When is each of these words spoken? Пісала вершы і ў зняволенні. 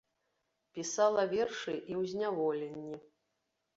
Пісала 0.77 1.25
вершы 1.35 1.73
і 1.91 1.93
ў 1.99 2.15
зняволенні. 2.15 2.95